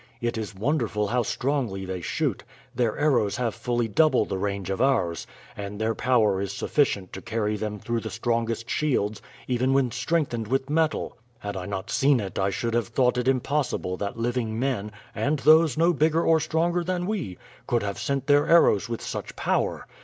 [0.19, 2.43] It is wonderful how strongly they shoot.
[2.73, 7.21] Their arrows have fully double the range of ours, and their power is sufficient to
[7.21, 11.19] carry them through the strongest shields, even when strengthened with metal.
[11.37, 15.37] Had I not seen it I should have thought it impossible that living men, and
[15.37, 17.37] those no bigger or stronger than we,
[17.67, 19.85] could have sent their arrows with such power.